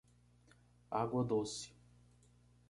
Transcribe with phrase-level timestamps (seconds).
[0.89, 1.75] Água doce